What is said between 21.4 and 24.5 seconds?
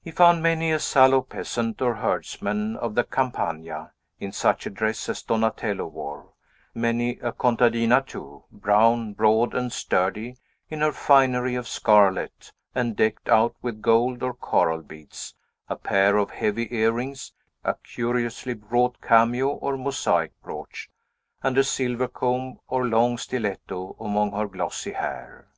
and a silver comb or long stiletto among her